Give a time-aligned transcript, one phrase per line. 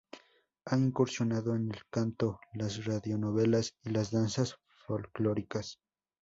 [0.65, 5.79] Ha incursionado en el canto, las radionovelas y las danzas folklóricas.